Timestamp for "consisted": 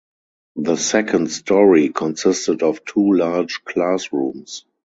1.89-2.63